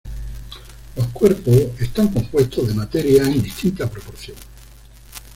[0.95, 4.35] Los cuerpos están compuestos de materia en distinta proporción.